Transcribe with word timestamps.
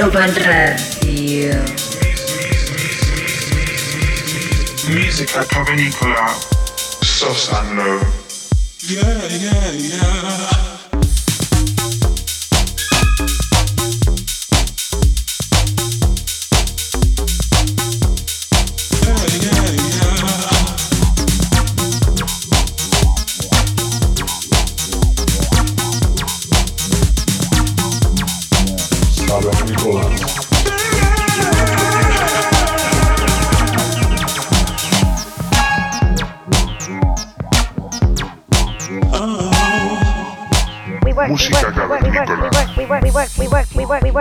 Urban 0.00 0.32
Radio. 0.34 1.60
Musica 4.86 5.44
provenicola, 5.44 6.38
Sosanlo. 7.02 8.06
Yeah, 8.86 9.26
yeah, 9.26 9.72
yeah. 9.72 10.67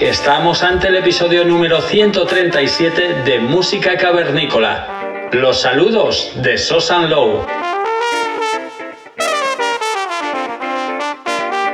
Estamos 0.00 0.62
ante 0.64 0.88
el 0.88 0.96
episodio 0.96 1.44
número 1.44 1.80
137 1.80 3.22
de 3.24 3.38
Música 3.38 3.96
Cavernícola. 3.96 5.28
Los 5.32 5.60
saludos 5.60 6.32
de 6.36 6.58
Sosan 6.58 7.08
Low. 7.08 7.46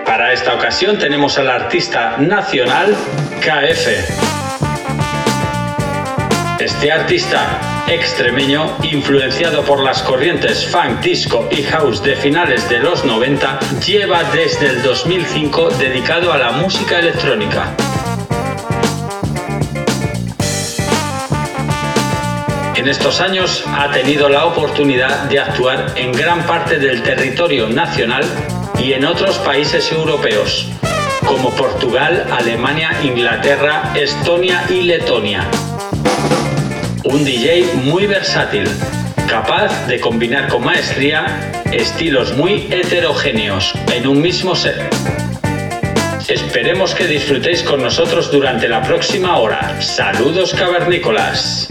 Para 0.05 0.33
esta 0.33 0.55
ocasión 0.55 0.99
tenemos 0.99 1.39
al 1.39 1.49
artista 1.49 2.17
nacional 2.19 2.95
KF. 3.41 3.89
Este 6.61 6.93
artista 6.93 7.59
extremeño, 7.89 8.77
influenciado 8.83 9.63
por 9.63 9.81
las 9.81 10.03
corrientes 10.03 10.67
funk, 10.67 11.01
disco 11.01 11.49
y 11.51 11.63
house 11.63 12.03
de 12.03 12.17
finales 12.17 12.69
de 12.69 12.81
los 12.81 13.05
90, 13.05 13.61
lleva 13.87 14.25
desde 14.25 14.67
el 14.67 14.83
2005 14.83 15.71
dedicado 15.71 16.33
a 16.33 16.39
la 16.39 16.53
música 16.53 16.99
electrónica. 16.99 17.75
En 22.85 22.91
estos 22.91 23.23
años 23.23 23.65
ha 23.67 23.91
tenido 23.93 24.29
la 24.29 24.45
oportunidad 24.45 25.23
de 25.31 25.41
actuar 25.41 25.95
en 25.97 26.13
gran 26.13 26.45
parte 26.45 26.79
del 26.79 27.03
territorio 27.03 27.67
nacional 27.67 28.23
y 28.79 28.93
en 28.93 29.07
otros 29.07 29.39
países 29.39 29.91
europeos, 29.91 30.69
como 31.27 31.49
Portugal, 31.53 32.27
Alemania, 32.31 32.91
Inglaterra, 33.03 33.91
Estonia 33.95 34.65
y 34.69 34.83
Letonia 34.83 35.49
un 37.05 37.25
DJ 37.25 37.73
muy 37.85 38.07
versátil, 38.07 38.69
capaz 39.29 39.87
de 39.87 39.99
combinar 39.99 40.49
con 40.49 40.65
maestría 40.65 41.63
estilos 41.73 42.37
muy 42.37 42.67
heterogéneos 42.71 43.73
en 43.95 44.07
un 44.07 44.21
mismo 44.21 44.55
set. 44.55 44.77
Esperemos 46.29 46.95
que 46.95 47.07
disfrutéis 47.07 47.63
con 47.63 47.83
nosotros 47.83 48.31
durante 48.31 48.69
la 48.69 48.83
próxima 48.83 49.39
hora. 49.39 49.81
Saludos 49.81 50.53
cavernícolas. 50.53 51.69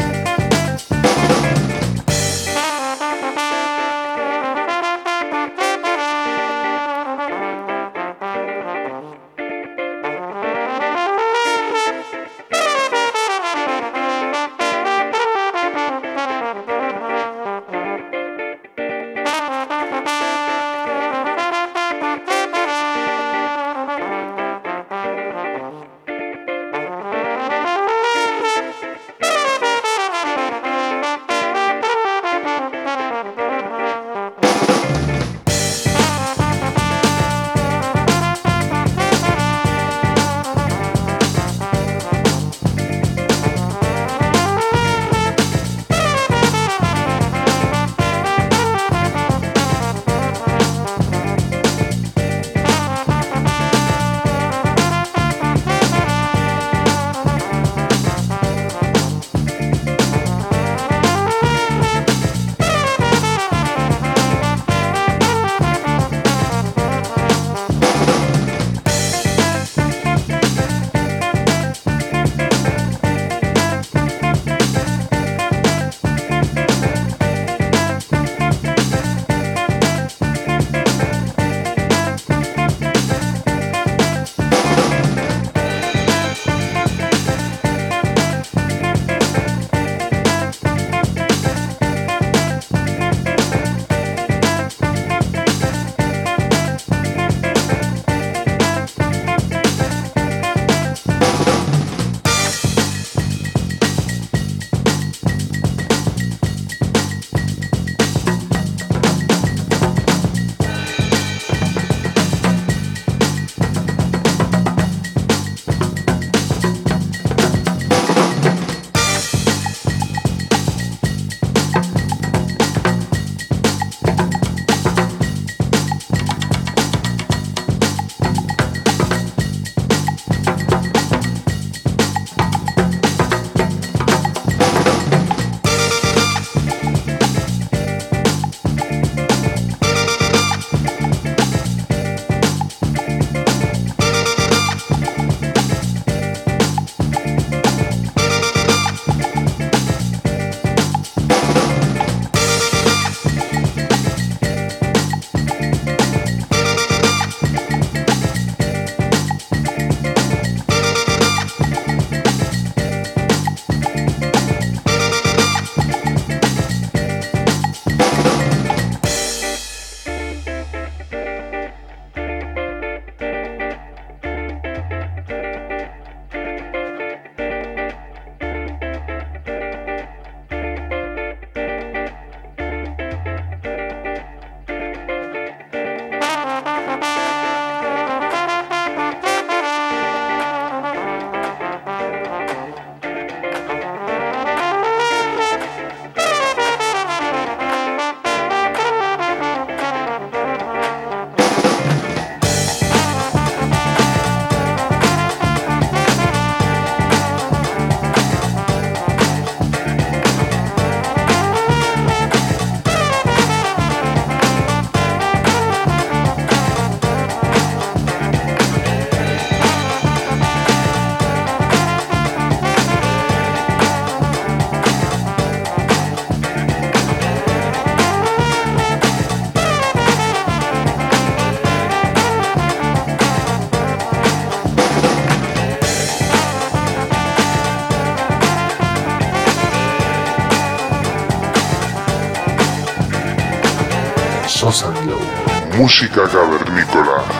Música 245.93 246.27
cavernícola. 246.27 247.32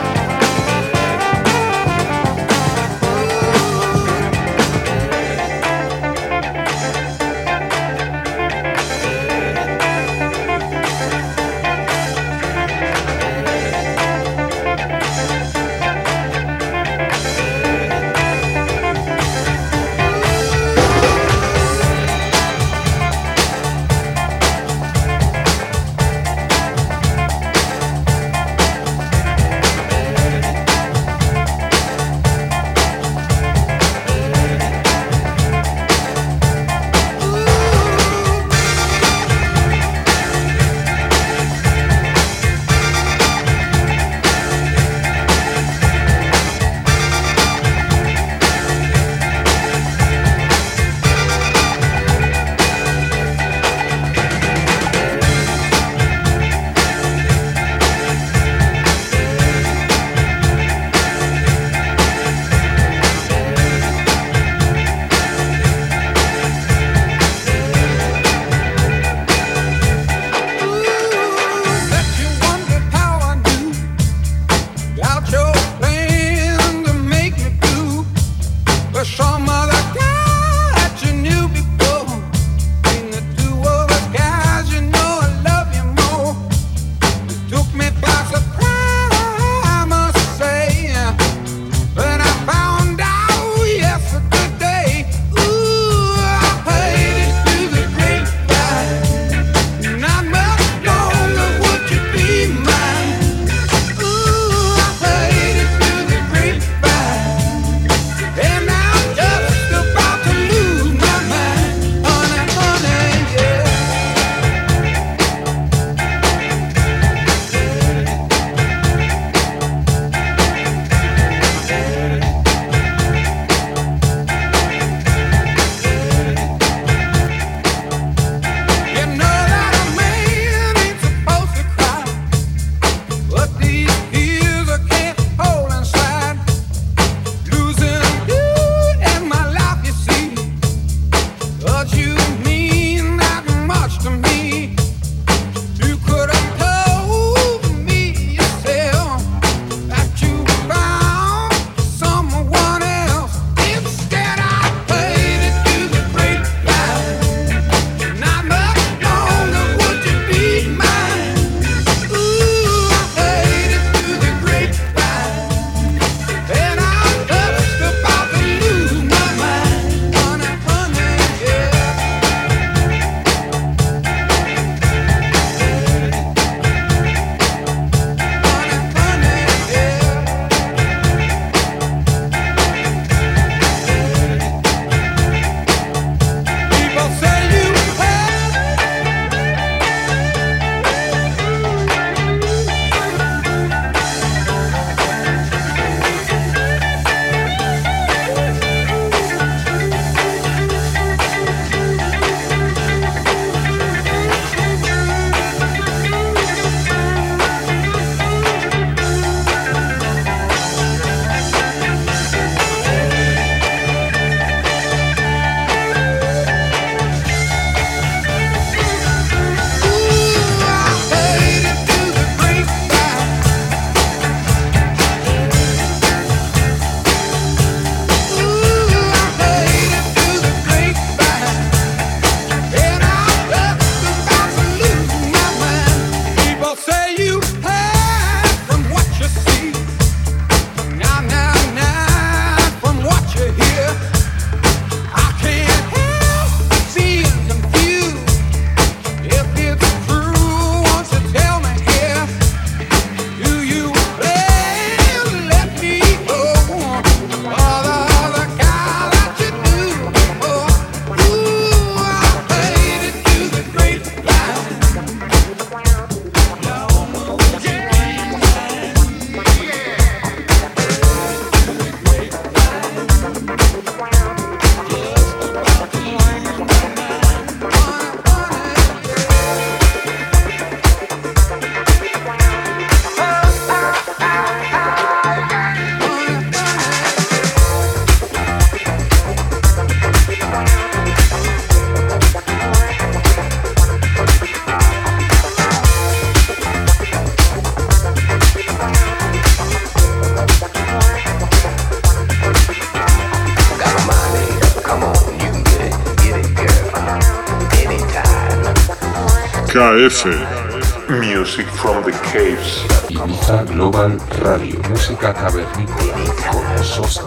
H. 310.25 311.09
Music 311.09 311.65
from 311.67 312.01
the 312.03 312.11
Caves. 312.23 312.79
Ibiza 313.09 313.65
Global 313.65 314.17
Radio. 314.41 314.79
Música 314.89 315.33
cavernícola 315.33 316.13
con 316.49 316.83
Sosa. 316.83 317.23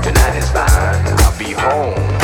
Tonight 0.00 0.36
is 0.38 0.50
mine, 0.54 1.14
I'll 1.18 1.38
be 1.38 1.52
home. 1.52 2.21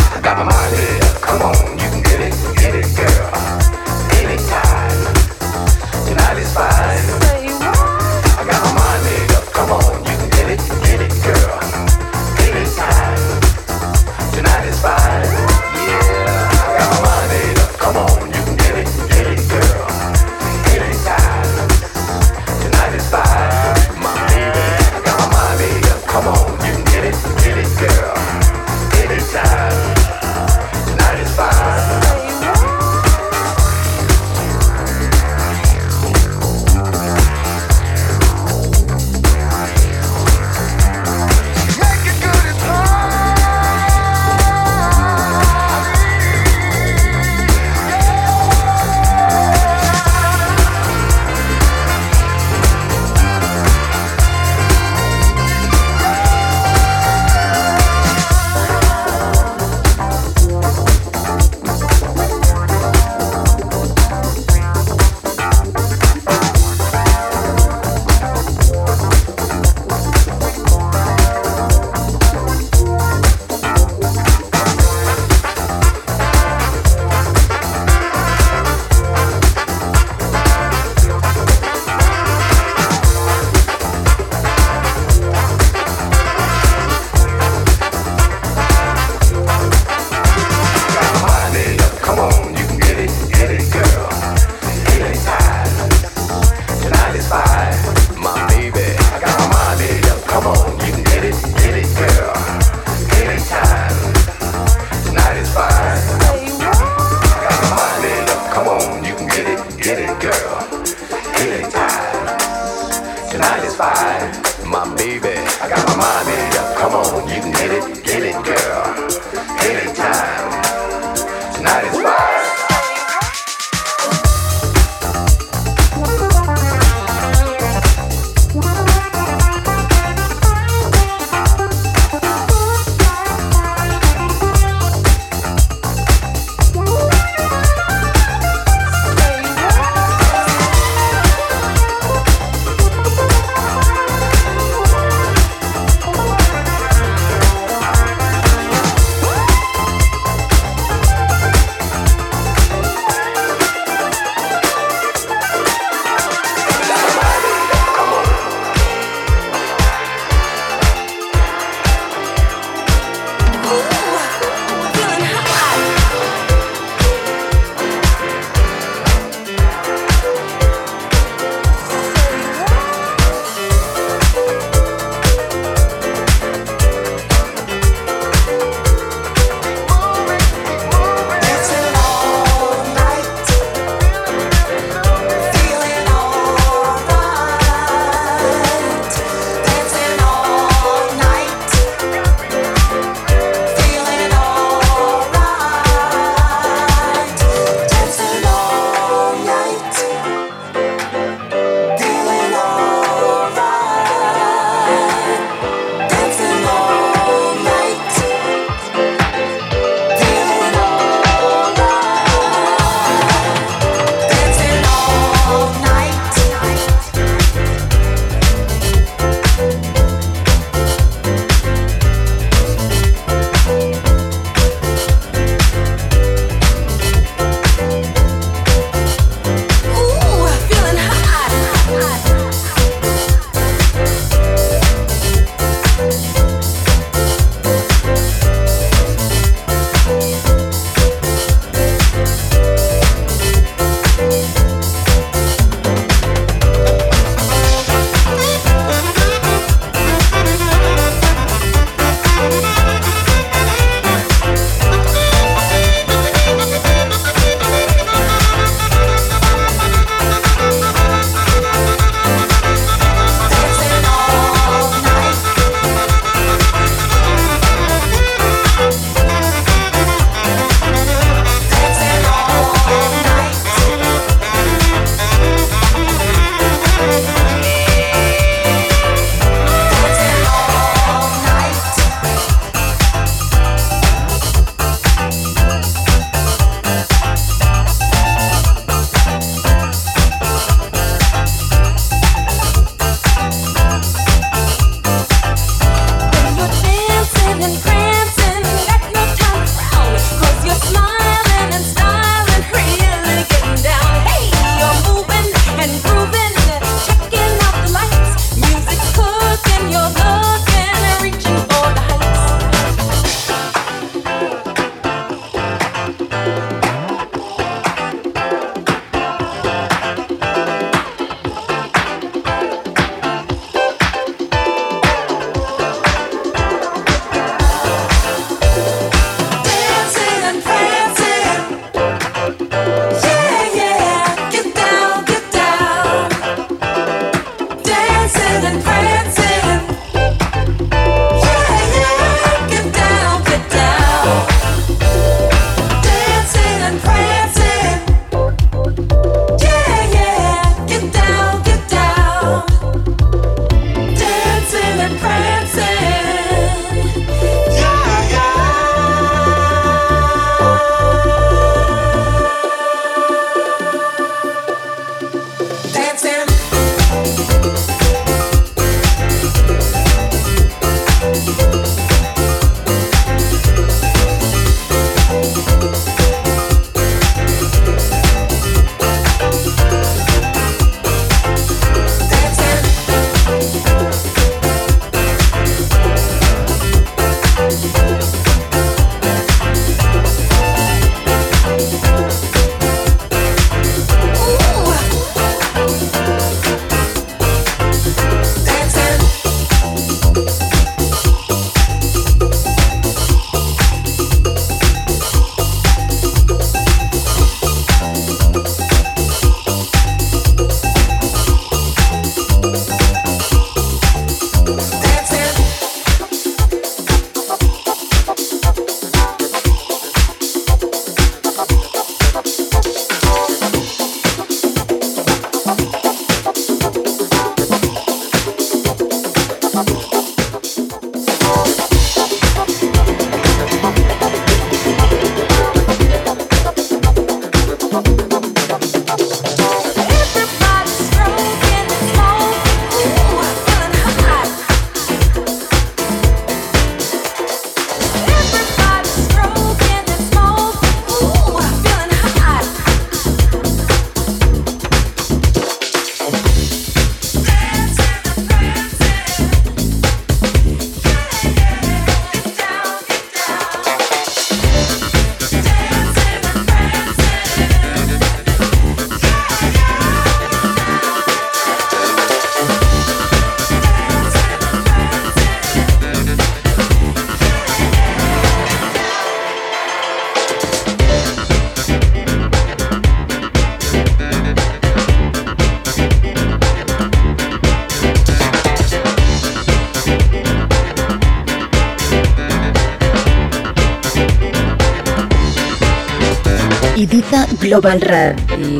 Global 497.69 498.01
Radio. 498.01 498.78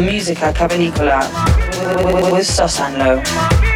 On 0.00 0.06
Musica 0.06 0.52
Cavernicola 0.52 1.20
with 2.32 2.46
Sosanlo. 2.46 3.69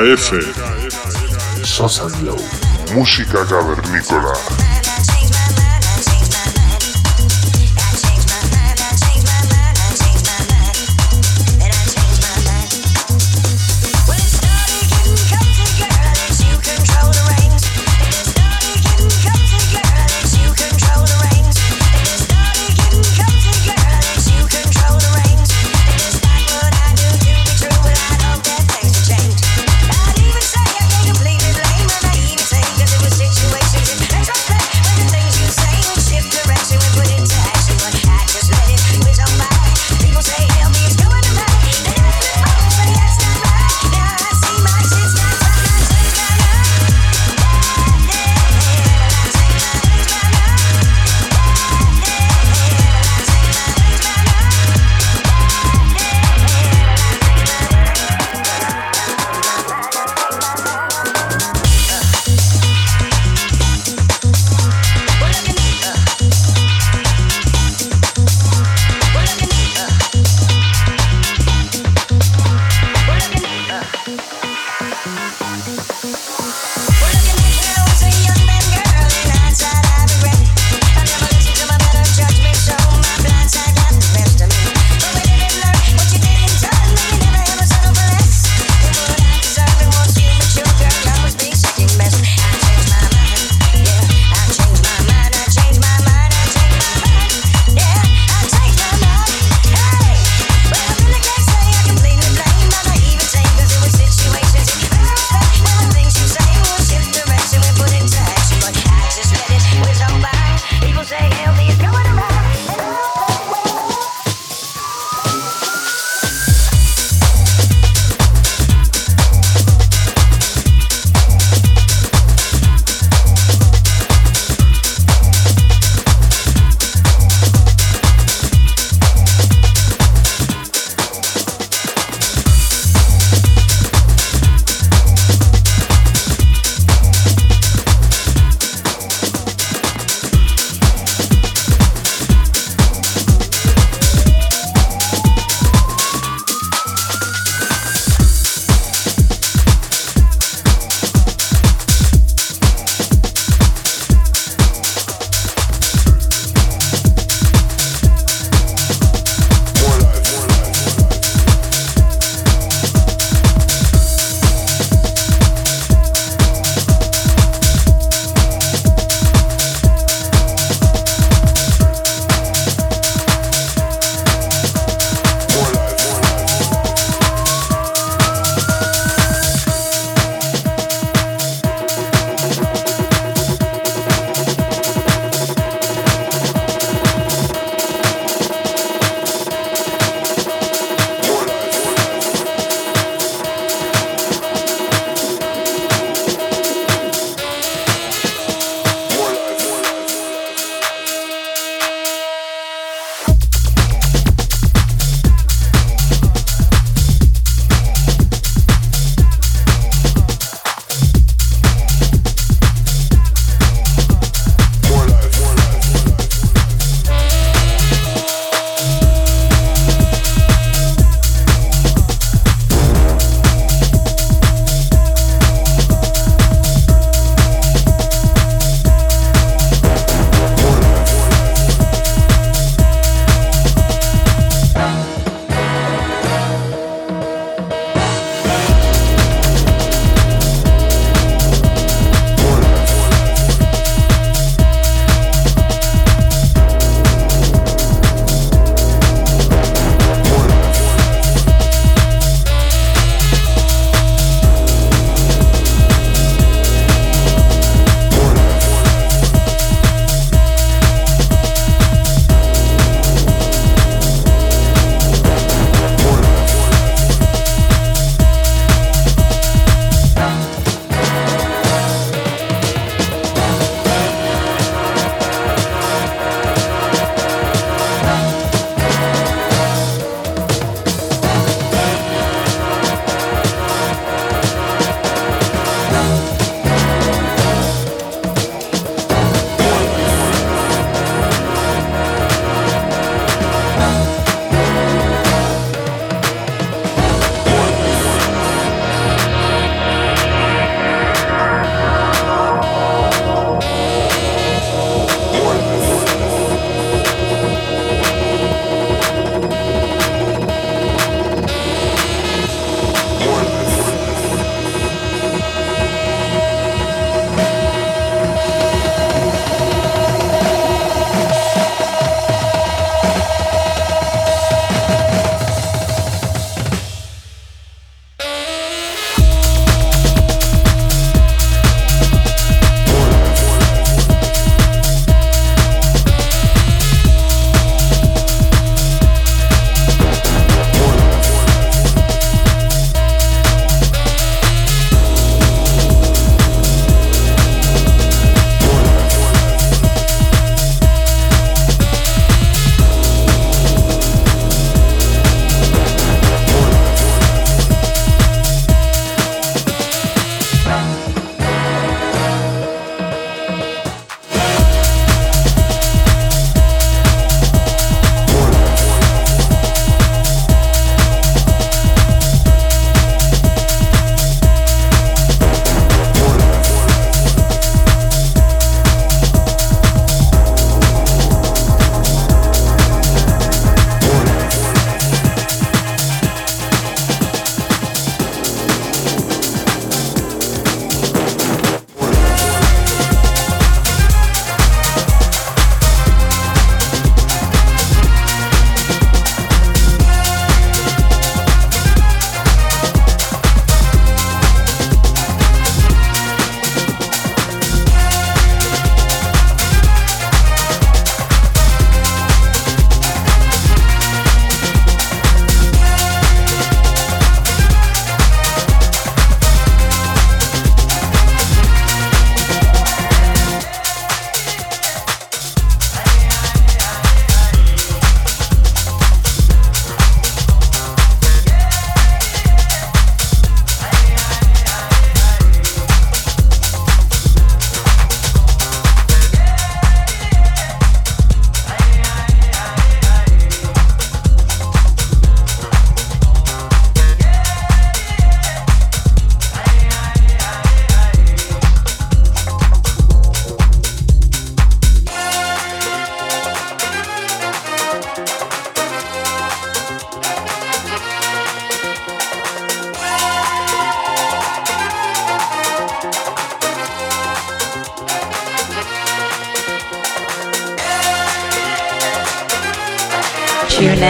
KF. 0.00 0.32
Sosa 1.62 2.08
Glow. 2.08 2.38
música 2.94 3.44
cavernícola. 3.44 4.79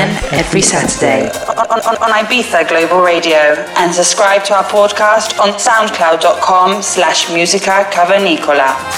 In 0.01 0.09
every 0.32 0.62
Saturday 0.62 1.28
on, 1.28 1.80
on, 1.84 1.96
on 2.03 2.11
Ibiza 2.24 2.66
Global 2.68 3.03
Radio 3.03 3.36
and 3.76 3.94
subscribe 3.94 4.42
to 4.44 4.55
our 4.55 4.64
podcast 4.64 5.38
on 5.38 5.51
soundcloud.com 5.59 6.80
slash 6.80 7.30
musica 7.30 7.86
cavernicola. 7.92 8.89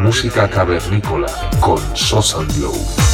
Música 0.00 0.48
cavernícola 0.48 1.28
con 1.60 1.78
Sosan 1.94 2.48
Glow. 2.56 3.11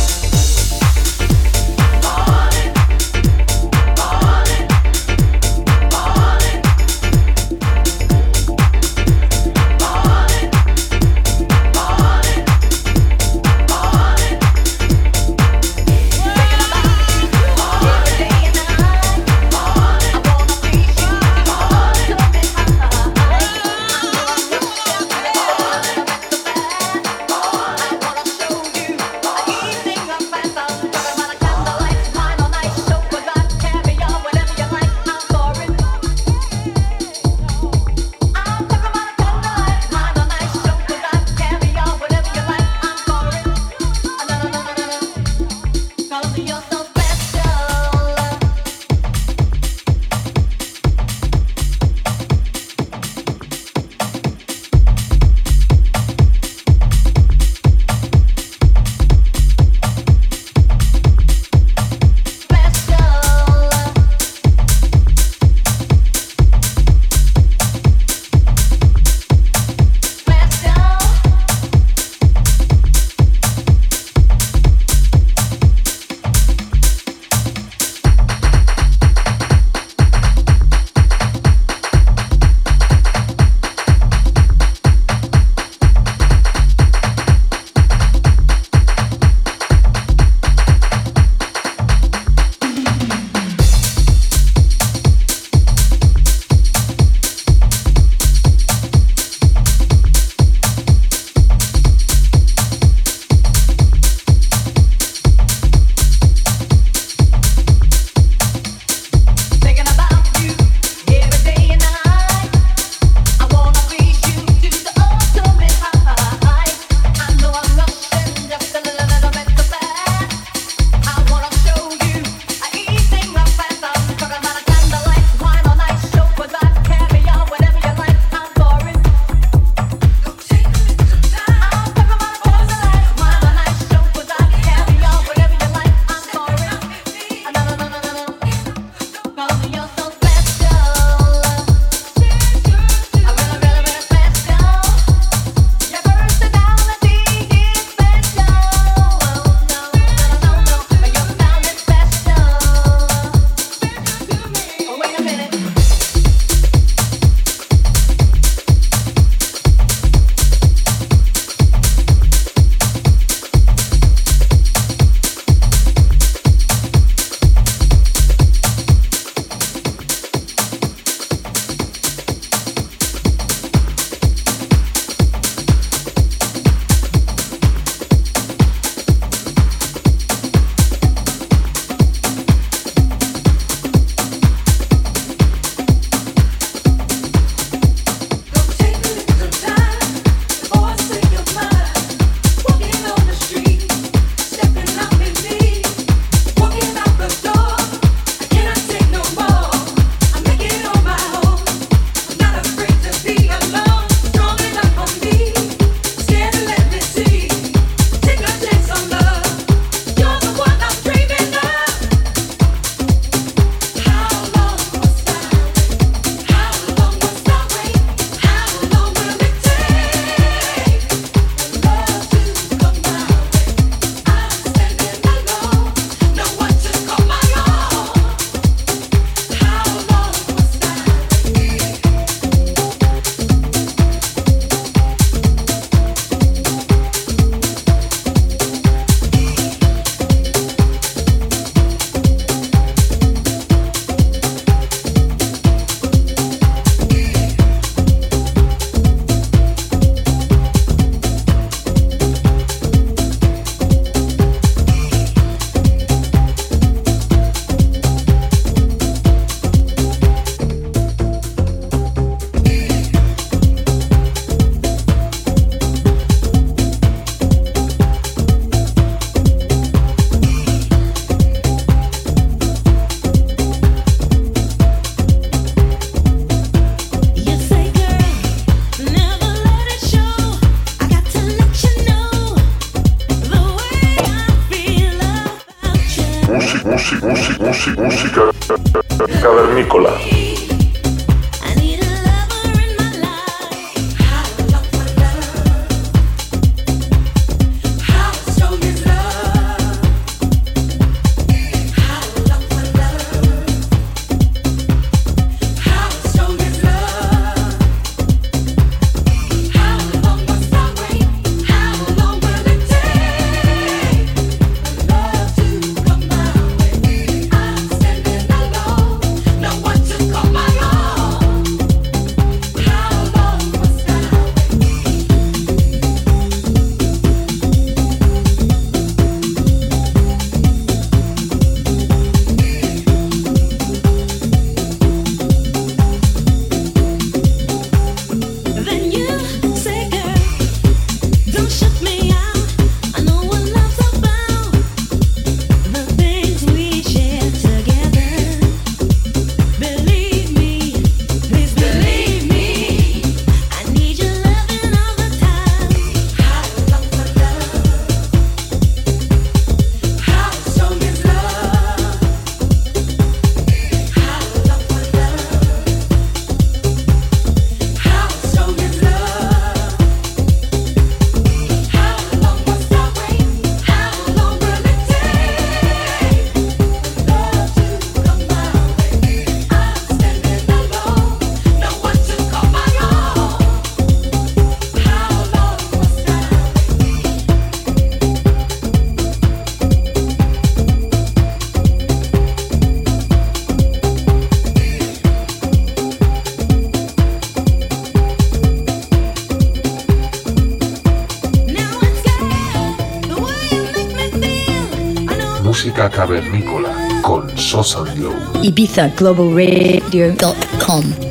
Glow. 410.39 411.28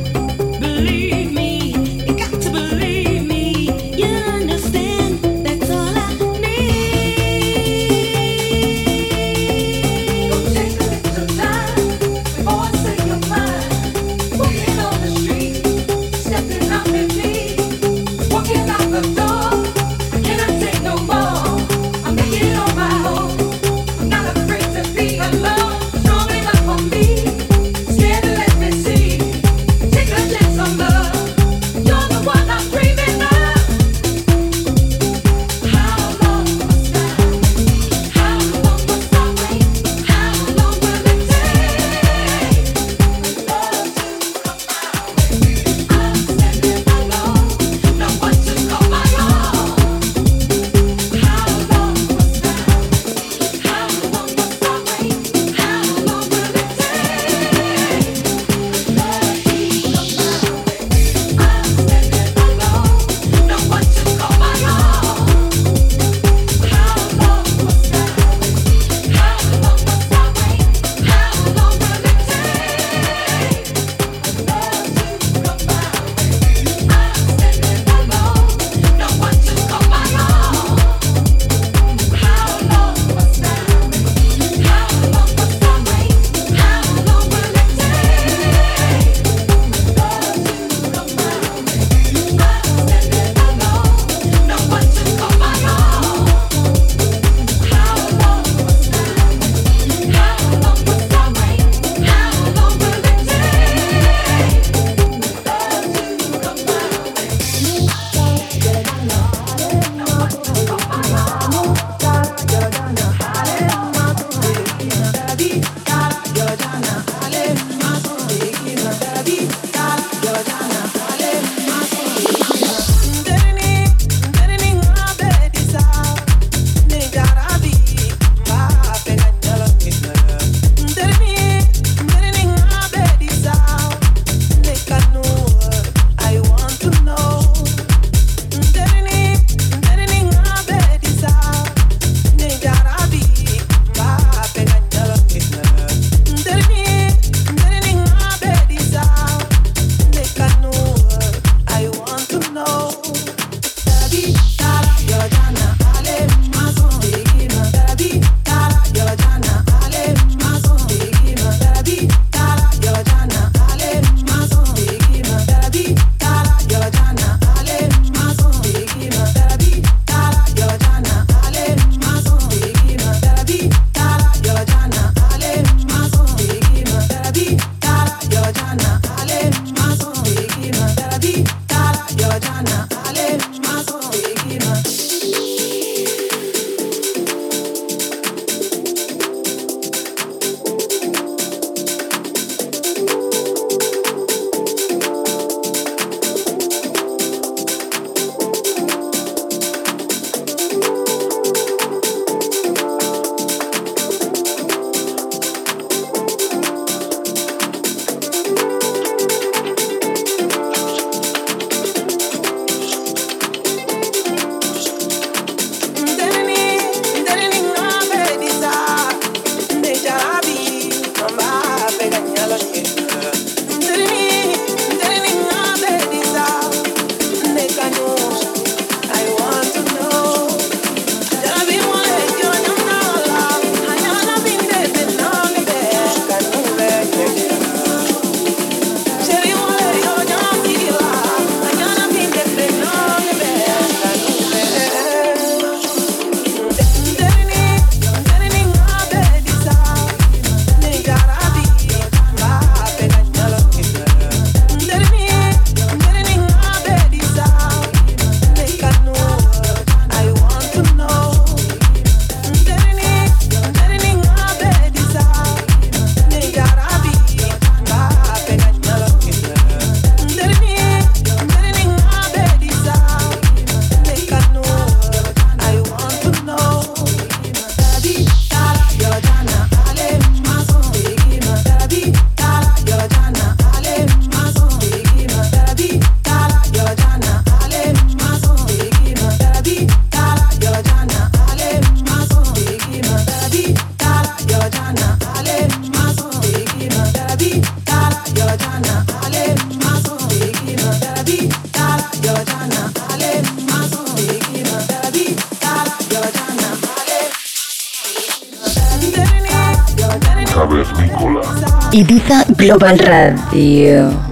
Global 312.58 312.98
Radio. 312.98 314.27